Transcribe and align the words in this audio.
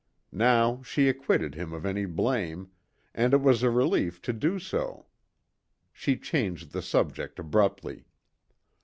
Now 0.31 0.81
she 0.81 1.07
acquitted 1.07 1.53
him 1.53 1.73
of 1.73 1.85
any 1.85 2.05
blame, 2.07 2.71
and 3.13 3.35
it 3.35 3.41
was 3.41 3.61
a 3.61 3.69
relief 3.69 4.19
to 4.23 4.33
do 4.33 4.57
so. 4.57 5.05
She 5.93 6.17
changed 6.17 6.71
the 6.71 6.81
subject 6.81 7.37
abruptly. 7.37 8.05